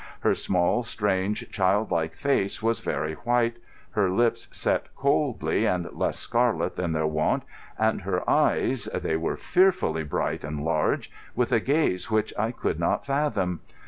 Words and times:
Her 0.21 0.33
small, 0.33 0.81
strange, 0.81 1.47
child 1.51 1.91
like 1.91 2.15
face 2.15 2.63
was 2.63 2.79
very 2.79 3.13
white, 3.13 3.57
her 3.91 4.09
lips 4.09 4.47
set 4.51 4.87
coldly 4.95 5.67
and 5.67 5.87
less 5.91 6.17
scarlet 6.17 6.75
than 6.75 6.93
their 6.93 7.05
wont, 7.05 7.43
and 7.77 8.01
her 8.01 8.27
eyes—they 8.27 9.15
were 9.17 9.37
fearfully 9.37 10.01
bright 10.03 10.43
and 10.43 10.65
large, 10.65 11.11
with 11.35 11.51
a 11.51 11.59
gaze 11.59 12.09
which 12.09 12.33
I 12.35 12.49
could 12.49 12.79
not 12.79 13.05
fathom. 13.05 13.59